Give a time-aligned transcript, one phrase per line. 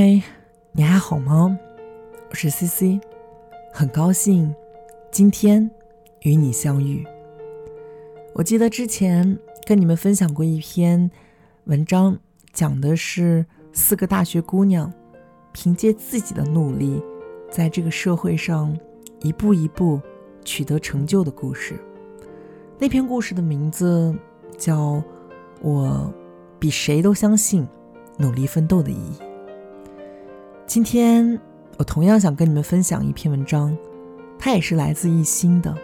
[0.00, 0.22] 嗨，
[0.70, 1.58] 你还好吗？
[2.30, 3.00] 我是 C C，
[3.72, 4.54] 很高兴
[5.10, 5.68] 今天
[6.20, 7.04] 与你相遇。
[8.32, 9.36] 我记得之前
[9.66, 11.10] 跟你们分享过一篇
[11.64, 12.16] 文章，
[12.52, 14.92] 讲的是四个大学姑娘
[15.50, 17.02] 凭借自己的努力，
[17.50, 18.78] 在这个社会上
[19.22, 20.00] 一步一步
[20.44, 21.74] 取得成就的故事。
[22.78, 24.16] 那篇故事的名字
[24.56, 24.92] 叫
[25.60, 26.14] 《我
[26.56, 27.66] 比谁都相信
[28.16, 29.18] 努力奋斗的意义》。
[30.68, 31.40] 今天
[31.78, 33.74] 我同样想跟你们分享一篇文章，
[34.38, 35.74] 它也是来自一心的。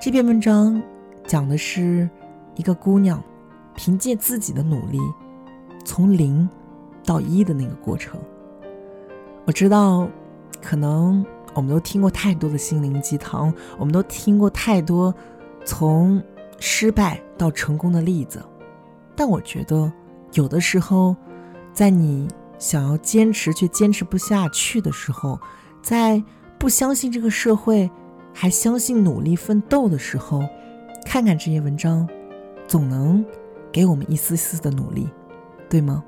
[0.00, 0.82] 这篇文章
[1.26, 2.08] 讲的是
[2.56, 3.22] 一个姑娘
[3.76, 4.98] 凭借自己的努力，
[5.84, 6.48] 从零
[7.04, 8.18] 到一的那个过程。
[9.44, 10.08] 我知道，
[10.62, 11.22] 可能
[11.52, 15.14] 我们都听过太多的心灵鸡汤，我们都听过太多
[15.66, 16.20] 从
[16.58, 18.42] 失败到成功的例子，
[19.14, 19.92] 但我觉得
[20.32, 21.14] 有的时候，
[21.74, 22.26] 在你。
[22.62, 25.36] 想要坚持却坚持不下去的时候，
[25.82, 26.22] 在
[26.60, 27.90] 不相信这个社会，
[28.32, 30.40] 还相信努力奋斗的时候，
[31.04, 32.08] 看看这些文章，
[32.68, 33.24] 总能
[33.72, 35.08] 给我们一丝丝的努力，
[35.68, 36.04] 对吗？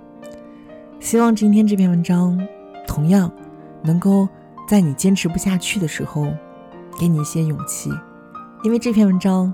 [1.00, 2.41] 希望今天这篇文章
[2.86, 3.28] 同样
[3.83, 4.28] 能够
[4.68, 6.33] 在你坚持不下去的时候，
[7.00, 7.91] 给你一些勇气，
[8.62, 9.52] 因为这篇文章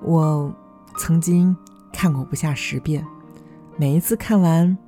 [0.00, 0.54] 我
[0.96, 1.56] 曾经
[1.92, 3.04] 看过不下十遍，
[3.76, 4.78] 每一次看完。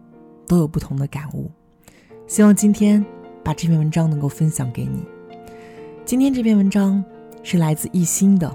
[0.49, 1.51] 都有不同的感悟，
[2.27, 3.05] 希望今天
[3.45, 5.05] 把这篇文章能够分享给你。
[6.07, 7.05] 今天这篇文章
[7.43, 8.51] 是来自一心的，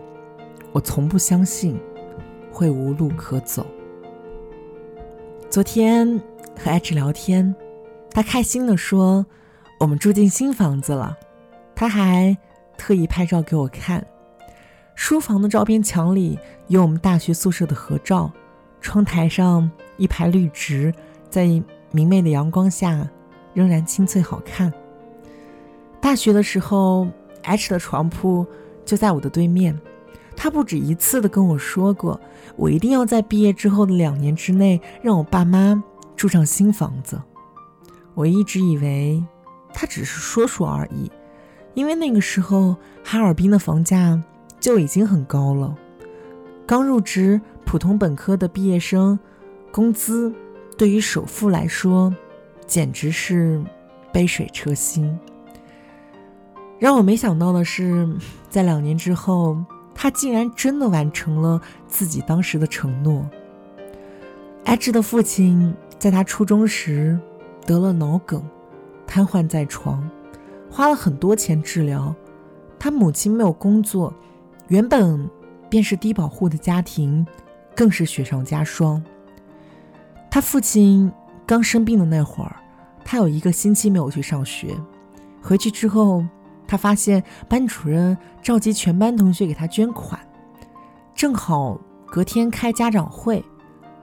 [0.72, 1.80] 我从不相信
[2.52, 3.66] 会无路可走。
[5.52, 6.20] 昨天
[6.58, 7.56] 和 H 聊天，
[8.10, 9.24] 他开心的说
[9.80, 11.16] 我们住进新房子了，
[11.76, 12.36] 他还
[12.76, 14.04] 特意拍照给我看。
[14.96, 18.32] 书房的照片墙里有我们大学宿舍的合照，
[18.82, 20.92] 窗台上一排绿植
[21.30, 21.62] 在。
[21.94, 23.08] 明媚的阳光下，
[23.54, 24.74] 仍然清脆好看。
[26.02, 27.08] 大学的时候
[27.44, 28.46] ，H 的床铺
[28.84, 29.80] 就在我的对面。
[30.36, 32.20] 他不止一次的跟我说过，
[32.56, 35.84] 我一定要在毕业之后的两年之内，让我爸妈
[36.16, 37.22] 住上新房子。
[38.16, 39.24] 我一直以为
[39.72, 41.12] 他只是说说而已，
[41.76, 44.20] 因为那个时候哈尔滨的房价
[44.60, 45.78] 就已经很高了。
[46.66, 49.20] 刚入职普通本科的毕业生，
[49.72, 50.34] 工资。
[50.78, 52.14] 对于首富来说，
[52.66, 53.64] 简直是
[54.12, 55.18] 杯水车薪。
[56.80, 58.08] 让我没想到的是，
[58.50, 59.58] 在两年之后，
[59.94, 63.26] 他竟然真的完成了自己当时的承诺。
[64.66, 67.18] 艾芝的父亲在他初中时
[67.66, 68.44] 得了脑梗，
[69.06, 70.10] 瘫痪在床，
[70.70, 72.14] 花了很多钱治疗。
[72.80, 74.14] 他母亲没有工作，
[74.68, 75.30] 原本
[75.70, 77.26] 便是低保户的家庭，
[77.74, 79.02] 更是雪上加霜。
[80.34, 81.12] 他父亲
[81.46, 82.56] 刚生病的那会儿，
[83.06, 84.76] 他有一个星期没有去上学。
[85.44, 86.26] 回去之后，
[86.66, 90.20] 他发现班主任召集全班同学给他捐款，
[91.14, 93.46] 正好隔天开家长会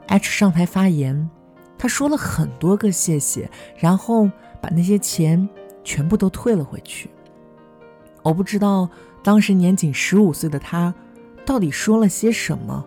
[0.07, 1.29] ，H 上台发言，
[1.77, 4.31] 他说了很多个谢谢，然后
[4.61, 5.49] 把那些钱
[5.83, 7.11] 全部都退了回去。
[8.23, 8.89] 我不知道
[9.25, 10.95] 当时年仅十五岁的他
[11.45, 12.87] 到底说了些什么，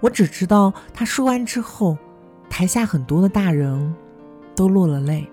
[0.00, 1.98] 我只知道他说完之后。
[2.50, 3.94] 台下很多的大人
[4.54, 5.26] 都落了泪。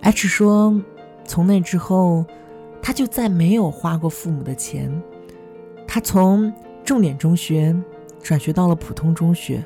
[0.00, 0.80] H 说
[1.24, 2.24] ：“从那之后，
[2.80, 5.02] 他就再没有花过父母的钱。
[5.86, 6.52] 他从
[6.84, 7.76] 重点中学
[8.22, 9.64] 转学到了普通中学，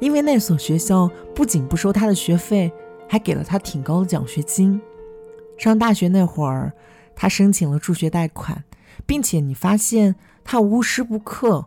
[0.00, 2.72] 因为那所学校不仅不收他的学费，
[3.08, 4.80] 还给了他挺高的奖学金。
[5.58, 6.72] 上大学那会儿，
[7.14, 8.64] 他申请了助学贷款，
[9.04, 11.66] 并且你发现他无时不刻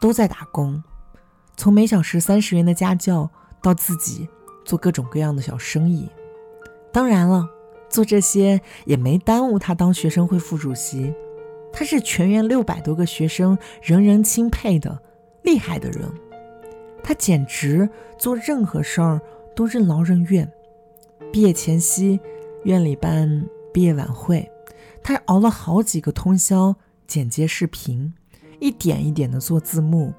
[0.00, 0.82] 都在打工。”
[1.60, 3.28] 从每小时三十元的家教，
[3.60, 4.26] 到自己
[4.64, 6.08] 做各种各样的小生意，
[6.90, 7.46] 当然了，
[7.90, 11.14] 做这些也没耽误他当学生会副主席。
[11.70, 15.02] 他是全院六百多个学生人人钦佩的
[15.42, 16.10] 厉害的人，
[17.02, 17.86] 他简直
[18.16, 19.20] 做任何事儿
[19.54, 20.50] 都任劳任怨。
[21.30, 22.18] 毕业前夕，
[22.64, 24.50] 院里办毕业晚会，
[25.02, 26.74] 他熬了好几个通宵
[27.06, 28.14] 剪接视频，
[28.60, 30.14] 一点一点的做字幕。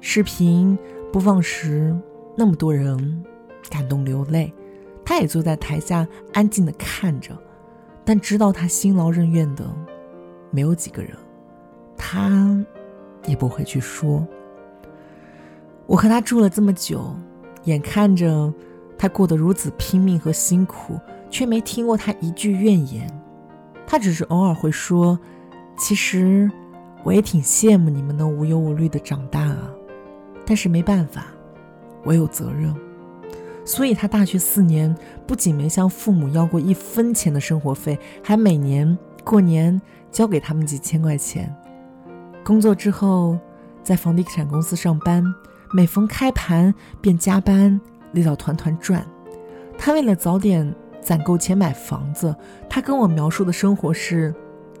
[0.00, 0.78] 视频
[1.12, 1.94] 播放时，
[2.36, 3.24] 那么多人
[3.68, 4.52] 感动流泪，
[5.04, 7.36] 他也坐在台下安静的看着，
[8.04, 9.64] 但知道他辛劳任怨的
[10.50, 11.12] 没有几个人，
[11.96, 12.64] 他
[13.26, 14.26] 也不会去说。
[15.86, 17.14] 我和他住了这么久，
[17.64, 18.52] 眼看着
[18.96, 20.98] 他过得如此拼命和辛苦，
[21.28, 23.10] 却没听过他一句怨言。
[23.84, 25.18] 他只是偶尔会说
[25.76, 26.48] ：“其实
[27.02, 29.74] 我也挺羡慕你们能无忧无虑的长大啊。”
[30.48, 31.26] 但是没办法，
[32.04, 32.74] 我有责任，
[33.66, 34.96] 所以他大学四年
[35.26, 39.78] 不仅没向父母要过一分钱的生活费，还每年过年
[40.10, 41.54] 交给他们几千块钱。
[42.42, 43.38] 工作之后，
[43.82, 45.22] 在房地产公司上班，
[45.70, 47.78] 每逢开盘便加班，
[48.12, 49.06] 累到团团转。
[49.76, 52.34] 他为了早点攒够钱买房子，
[52.70, 54.34] 他跟我描述的生活是：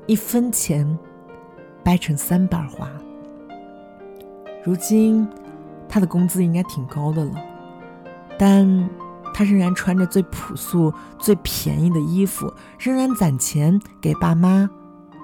[0.06, 0.98] 一分钱
[1.84, 2.90] 掰成三瓣花。
[4.64, 5.26] 如今，
[5.98, 7.32] 他的工资应该挺高的了，
[8.38, 8.88] 但
[9.34, 14.70] 他仍然穿着最朴素、最便宜的衣服，仍然攒钱给爸妈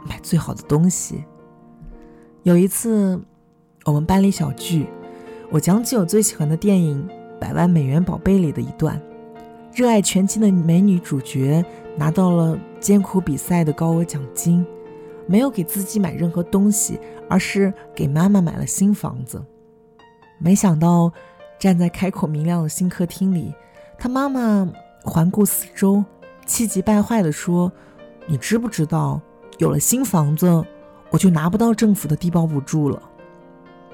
[0.05, 1.23] 买最好的东西。
[2.43, 3.21] 有一次，
[3.85, 4.89] 我们班里小聚，
[5.49, 9.01] 我讲起我最喜欢的电影《百万美元宝贝》里的一段：
[9.73, 11.65] 热爱拳击的美女主角
[11.97, 14.67] 拿到了艰苦比赛的高额奖金。
[15.29, 16.99] 没有给自己买任何东西，
[17.31, 19.41] 而是给妈妈买了新房子。
[20.45, 21.11] 没想到，
[21.59, 23.55] 站在开阔明亮的新客厅里，
[23.99, 24.71] 他妈妈
[25.03, 26.05] 环顾四周，
[26.45, 27.73] 气急败坏地说
[28.29, 29.19] ：“你知不知道，
[29.57, 30.63] 有了新房子，
[31.09, 33.03] 我就拿不到政府的低保补助了？”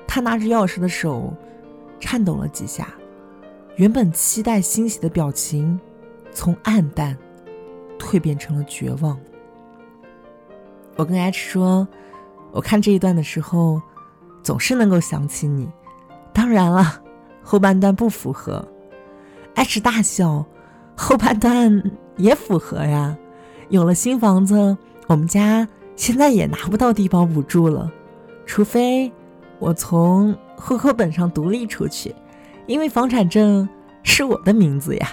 [0.08, 1.32] 他拿着钥匙的手
[2.00, 2.88] 颤抖了几下，
[3.76, 5.78] 原本期待欣喜的表情，
[6.32, 7.16] 从暗淡
[7.96, 9.16] 蜕变成了绝望。
[10.96, 11.86] 我跟 H 说，
[12.50, 13.80] 我看这一段的时候，
[14.42, 15.70] 总是能够想起你。
[16.32, 17.02] 当然了，
[17.42, 18.66] 后半段不符合。
[19.54, 20.44] H 大笑，
[20.96, 21.82] 后半段
[22.16, 23.16] 也符合呀。
[23.68, 25.66] 有了新房子，我们家
[25.96, 27.90] 现在也拿不到低保补助了，
[28.46, 29.12] 除非
[29.58, 32.14] 我从户口本上独立出去，
[32.66, 33.68] 因为房产证
[34.02, 35.08] 是我的名字呀。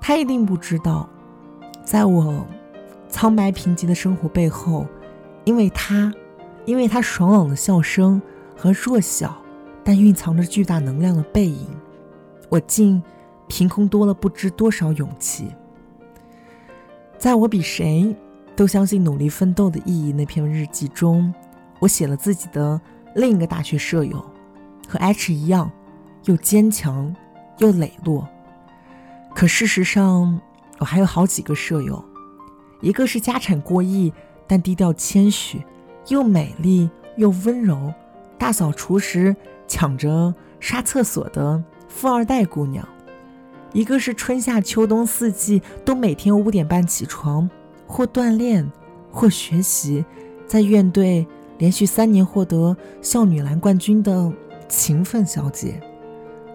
[0.00, 1.08] 他一定不知道，
[1.84, 2.46] 在我。
[3.08, 4.86] 苍白贫瘠的生活背后，
[5.44, 6.10] 因为他，
[6.64, 8.22] 因为他爽朗的笑声
[8.62, 9.42] 和弱小
[9.82, 11.66] 但蕴藏着巨大能量的背影，
[12.48, 13.02] 我竟
[13.48, 15.48] 凭空多了不知多少勇气。
[17.18, 18.14] 在我比谁
[18.54, 21.34] 都相信努力奋斗的意义那篇日记中，
[21.80, 22.80] 我写了自己的
[23.16, 24.24] 另一个大学舍友，
[24.86, 25.68] 和 H 一样，
[26.26, 27.12] 又坚强
[27.58, 28.28] 又磊落。
[29.34, 30.40] 可事实上，
[30.78, 32.04] 我还有好几个舍友。
[32.80, 34.12] 一个是家产过亿
[34.46, 35.60] 但低调谦虚，
[36.06, 37.92] 又美丽又温柔，
[38.38, 39.34] 大扫除时
[39.66, 42.84] 抢着刷厕所的富二代姑娘；
[43.72, 47.48] 一个是春夏秋冬四季都每天五点半起床，
[47.86, 48.70] 或锻炼
[49.10, 50.04] 或学习，
[50.46, 51.26] 在院队
[51.58, 54.32] 连续三年获得校女篮冠军的
[54.68, 55.80] 勤奋小姐；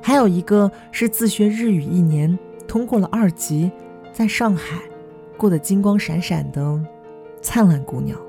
[0.02, 2.38] 还有一个是自学日语一年
[2.68, 3.72] 通过了二级，
[4.12, 4.80] 在上海。
[5.38, 6.84] 过得金光闪闪的
[7.44, 8.20] 灿烂姑娘，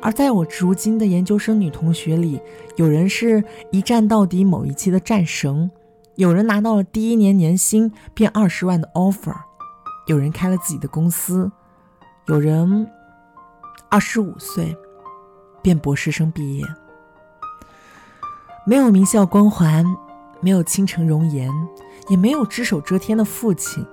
[0.00, 2.40] 而在我如今的研究生女同学里，
[2.76, 5.70] 有人是一战到底某一期的战神，
[6.14, 9.34] 有人拿到了第一年年薪变二十万的 offer，
[10.06, 11.50] 有人开了自己的公司，
[12.26, 12.88] 有人
[13.88, 14.76] 二十五岁
[15.62, 16.64] 便博士生毕业，
[18.64, 19.84] 没有名校光环，
[20.40, 21.50] 没有倾城容颜，
[22.08, 23.84] 也没有只手遮天的父亲，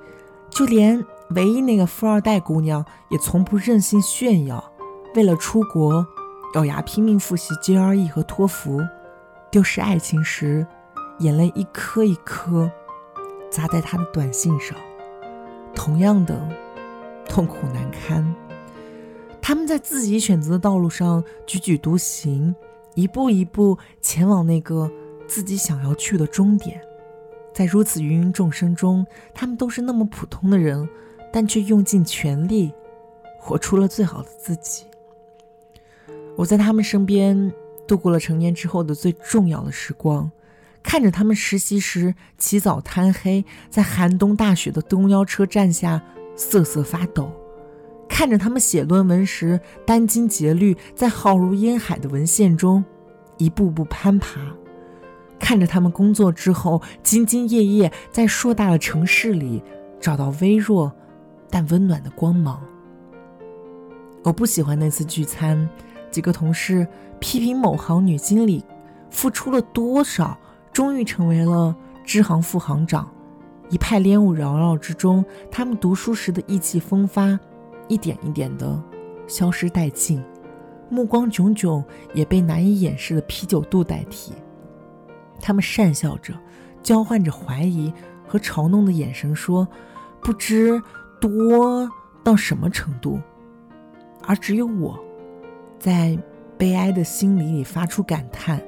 [0.49, 1.03] 就连。
[1.31, 4.63] 唯一那个富二代姑娘也从不任性炫耀，
[5.15, 6.05] 为了出国，
[6.55, 8.81] 咬牙拼命复习 GRE 和托福，
[9.49, 10.67] 丢失爱情时，
[11.19, 12.69] 眼泪一颗一颗
[13.49, 14.77] 砸在他的短信上，
[15.73, 16.45] 同样的
[17.29, 18.35] 痛苦难堪。
[19.41, 22.53] 他们在自己选择的道路上踽踽独行，
[22.93, 24.91] 一步一步前往那个
[25.27, 26.81] 自己想要去的终点。
[27.53, 30.87] 在如此芸芸众生中，他们都是那么普通的人。
[31.31, 32.71] 但却用尽全力，
[33.37, 34.85] 活出了最好的自己。
[36.35, 37.53] 我在他们身边
[37.87, 40.29] 度过了成年之后的最重要的时光，
[40.83, 46.01] 看着他们实习时起早贪黑，在寒冬大雪的东幺车站下
[46.35, 47.31] 瑟瑟发抖；
[48.09, 52.83] 看着他们写论文时殚精竭虑，在浩如烟海的文献中
[53.37, 54.39] 一步步攀爬；
[55.39, 59.63] 看着他们工作之后兢兢业业，在硕大的城市里
[59.99, 60.91] 找到微弱。
[61.47, 62.61] 但温暖的光芒。
[64.23, 65.69] 我不喜欢那次聚餐，
[66.15, 66.87] 几个同事
[67.19, 68.63] 批评某行女经理
[69.11, 70.37] 付出了多少，
[70.71, 73.05] 终于成为了支行副行长。
[73.69, 77.37] 一派烟雾缭绕之中，他们读书时的意气风发，
[77.89, 78.81] 一点一点的
[79.27, 80.23] 消失殆尽，
[80.89, 84.31] 目光炯炯也被难以掩饰的啤酒肚代替。
[85.41, 86.33] 他们讪笑着，
[86.81, 87.91] 交换着怀疑
[88.25, 89.67] 和嘲弄的眼神，说
[90.23, 90.81] ：“不知。”
[91.19, 91.89] 多
[92.23, 93.19] 到什么程度？
[94.23, 94.99] 而只有我，
[95.79, 96.17] 在
[96.57, 98.61] 悲哀的心里里发出感叹：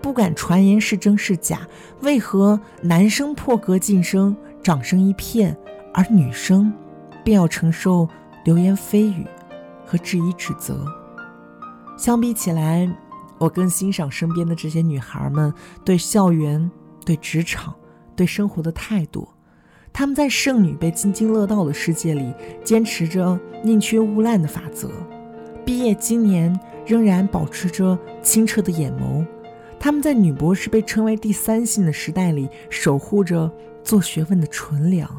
[0.00, 1.66] 不敢传言是真是假？
[2.02, 5.56] 为何男生破格晋升，掌声一片，
[5.92, 6.72] 而女生
[7.24, 8.08] 便要承受
[8.44, 9.26] 流言蜚语
[9.84, 10.86] 和质疑指责？
[11.98, 12.88] 相比起来，
[13.38, 15.52] 我更欣赏身边的这些女孩们
[15.84, 16.70] 对校园、
[17.04, 17.74] 对职场、
[18.14, 19.28] 对生活的态度。
[19.92, 24.90] 她们在剩女被津津乐道的世界里，坚持着宁缺毋滥的法则。
[25.66, 29.26] 毕业今年仍然保持着清澈的眼眸。
[29.80, 33.50] 他们在女博士被称为第三性的时代里，守护着
[33.82, 35.10] 做学问的纯良，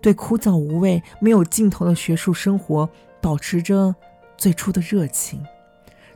[0.00, 2.88] 对枯燥无味、没有尽头的学术生活
[3.20, 3.94] 保持着
[4.38, 5.44] 最初的热情。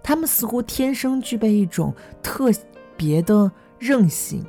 [0.03, 2.51] 他们似乎天生具备一种特
[2.97, 4.43] 别的韧性，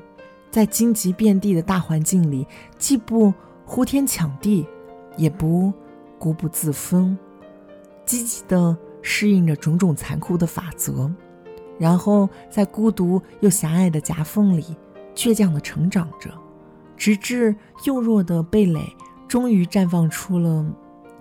[0.50, 3.34] 在荆棘遍地的大环境里，既不
[3.66, 4.66] 呼天抢地，
[5.18, 5.74] 也不
[6.18, 7.18] 固步自封，
[8.06, 8.78] 积极的。
[9.10, 11.10] 适应着种种残酷的法则，
[11.80, 14.76] 然后在孤独又狭隘的夹缝里，
[15.16, 16.30] 倔强地成长着，
[16.98, 18.82] 直至幼弱的蓓蕾
[19.26, 20.66] 终于绽放出了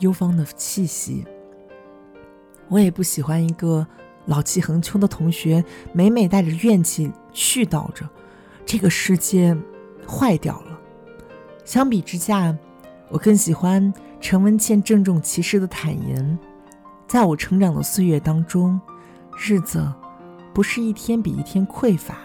[0.00, 1.24] 幽芳的气息。
[2.66, 3.86] 我也不喜欢一个
[4.24, 8.04] 老气横秋的同学，每每带着怨气絮叨着
[8.66, 9.56] 这个世界
[10.08, 10.76] 坏掉了。
[11.64, 12.52] 相比之下，
[13.10, 16.36] 我更喜欢陈文茜郑重其事的坦言。
[17.06, 18.80] 在我成长的岁月当中，
[19.38, 19.86] 日子
[20.52, 22.16] 不是一天比一天匮乏，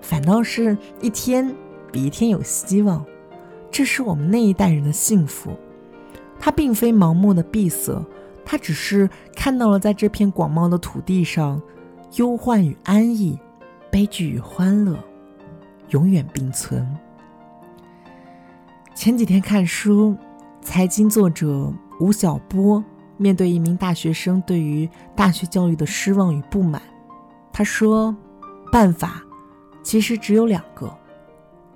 [0.00, 1.54] 反倒是一天
[1.90, 3.04] 比一天有希望。
[3.70, 5.50] 这是我们那一代人的幸福。
[6.38, 8.04] 他并非盲目的闭塞，
[8.44, 11.60] 他只是看到了在这片广袤的土地上，
[12.16, 13.38] 忧患与安逸，
[13.90, 14.98] 悲剧与欢乐，
[15.88, 16.86] 永远并存。
[18.94, 20.16] 前几天看书，
[20.60, 22.84] 财经作者吴晓波。
[23.22, 26.82] 面对一名大学生对于大学教育的失望与不满，
[27.52, 28.16] 他说
[28.72, 29.22] ：“办法
[29.80, 30.92] 其实只有两个，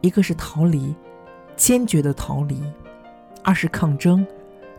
[0.00, 0.92] 一个是逃离，
[1.54, 2.56] 坚决的逃离；
[3.44, 4.26] 二是抗争，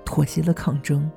[0.04, 1.10] 妥协的抗争。”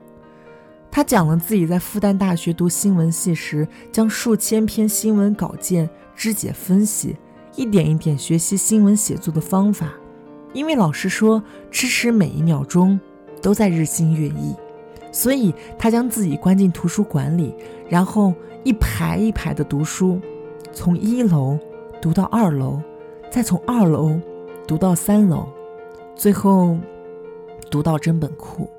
[0.88, 7.16] 他讲了自己在复旦大学读新闻系时，将数千篇新闻稿件肢解分析，
[7.56, 9.88] 一点一点学习新闻写作的方法，
[10.52, 11.42] 因为老师说
[11.72, 13.00] 支持每一秒钟
[13.42, 14.54] 都在日新月异。
[15.12, 17.54] 所以他将自己关进图书馆里，
[17.88, 20.20] 然后一排一排的读书，
[20.72, 21.58] 从一楼
[22.00, 22.80] 读到二楼，
[23.30, 24.20] 再从二楼
[24.66, 25.48] 读到三楼，
[26.14, 26.78] 最后
[27.70, 28.70] 读到真本库。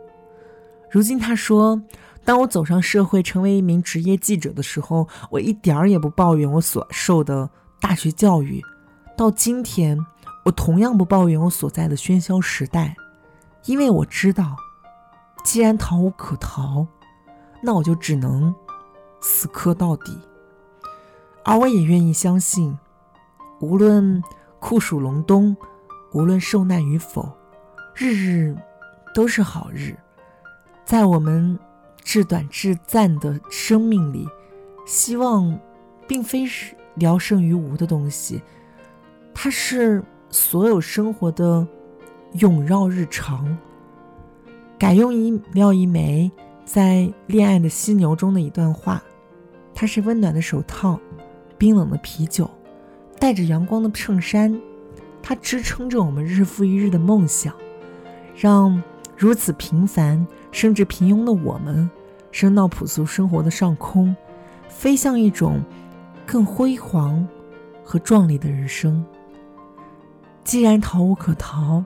[0.89, 1.81] 如今他说
[2.23, 8.61] ：“当我走上社会，成为一名职业记者的时候，我一点儿也不抱怨我所受的大学教育。
[9.17, 9.97] 到今天，
[10.45, 12.95] 我同样不抱怨我所在的喧嚣时代，
[13.65, 14.55] 因为我知道。”
[15.43, 16.86] 既然逃无可逃，
[17.62, 18.53] 那我就只能
[19.19, 20.17] 死磕到底。
[21.43, 22.77] 而我也愿意相信，
[23.60, 24.24] 无论
[24.60, 25.57] 酷暑隆冬，
[26.13, 27.31] 无论受难与否，
[27.95, 28.55] 日日
[29.13, 29.98] 都是好日。
[30.86, 31.57] 在我们
[32.03, 34.27] 至短至暂的生命里，
[34.86, 35.60] 希望
[36.07, 38.41] 并非是聊胜于无的东西，
[39.33, 41.67] 它是所有生活的
[42.33, 43.57] 永绕日常。
[44.81, 46.31] 改用一廖一梅
[46.65, 46.95] 在
[47.27, 49.00] 《恋爱的犀牛》中的一段话
[49.75, 51.00] ：“它是温暖的手套，
[51.55, 52.50] 冰冷的啤酒，
[53.19, 54.59] 带着阳光的衬衫，
[55.21, 57.53] 它支撑着我们日复一日的梦想，
[58.35, 58.81] 让
[59.15, 61.88] 如此平凡甚至平庸的我们
[62.31, 64.15] 升到朴素生活的上空，
[64.67, 65.61] 飞向一种
[66.25, 67.23] 更辉煌
[67.83, 69.05] 和壮丽的人生。
[70.43, 71.83] 既然逃无可逃，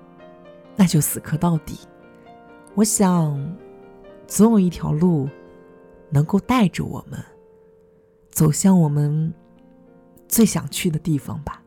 [0.78, 1.78] 那就死磕到底。”
[2.76, 3.58] 我想，
[4.28, 5.30] 总有一条路
[6.10, 7.18] 能够带着我们
[8.30, 9.34] 走向我们
[10.28, 11.64] 最想去的地方吧。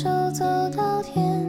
[0.00, 0.44] 手走
[0.76, 1.47] 到天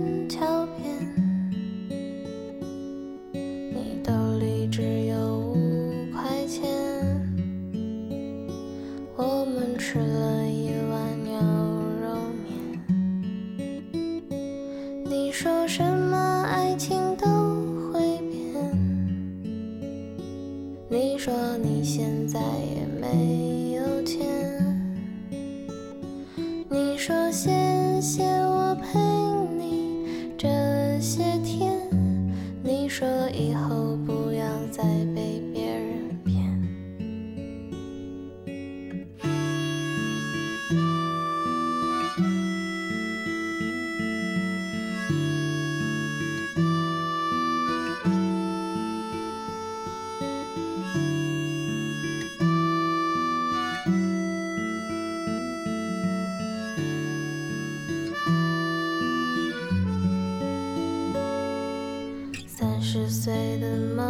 [62.91, 64.03] 十岁的某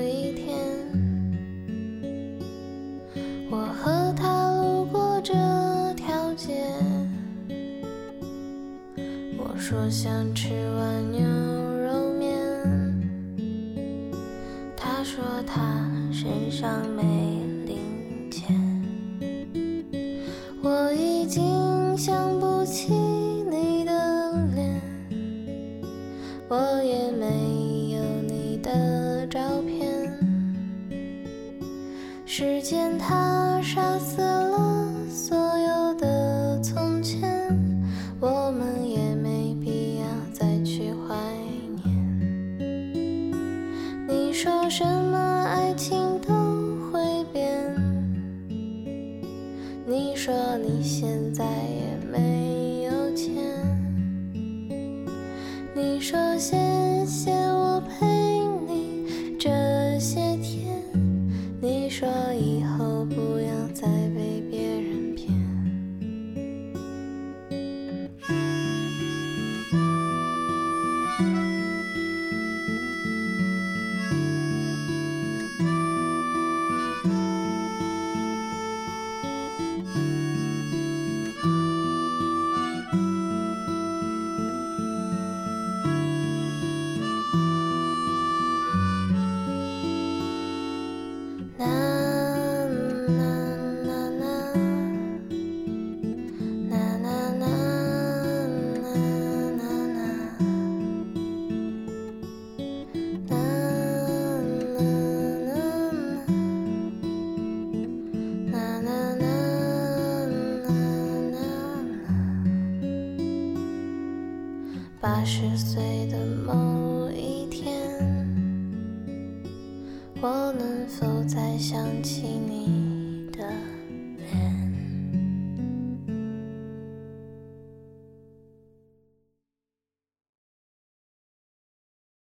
[0.00, 0.58] 一天，
[3.48, 5.32] 我和他路过这
[5.94, 6.66] 条街。
[9.38, 12.36] 我说想吃碗牛肉面。
[14.76, 17.25] 他说他身上没。
[32.28, 34.65] 时间它杀死了